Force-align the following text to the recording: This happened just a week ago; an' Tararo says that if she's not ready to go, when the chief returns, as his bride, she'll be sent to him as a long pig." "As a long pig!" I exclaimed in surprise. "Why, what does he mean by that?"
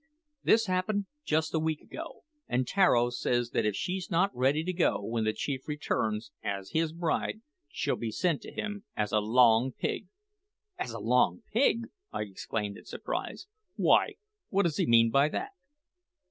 This 0.43 0.65
happened 0.65 1.05
just 1.23 1.53
a 1.53 1.59
week 1.59 1.79
ago; 1.79 2.23
an' 2.49 2.65
Tararo 2.65 3.11
says 3.13 3.51
that 3.51 3.67
if 3.67 3.75
she's 3.75 4.09
not 4.09 4.35
ready 4.35 4.63
to 4.63 4.73
go, 4.73 4.99
when 5.05 5.25
the 5.25 5.31
chief 5.31 5.67
returns, 5.67 6.31
as 6.43 6.71
his 6.71 6.91
bride, 6.91 7.41
she'll 7.69 7.97
be 7.97 8.09
sent 8.09 8.41
to 8.41 8.51
him 8.51 8.83
as 8.97 9.11
a 9.11 9.19
long 9.19 9.71
pig." 9.71 10.07
"As 10.79 10.89
a 10.93 10.99
long 10.99 11.43
pig!" 11.53 11.87
I 12.11 12.23
exclaimed 12.23 12.77
in 12.77 12.85
surprise. 12.85 13.45
"Why, 13.75 14.15
what 14.49 14.63
does 14.63 14.77
he 14.77 14.87
mean 14.87 15.11
by 15.11 15.29
that?" 15.29 15.51